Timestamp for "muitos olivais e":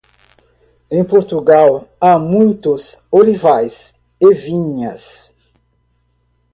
2.17-4.33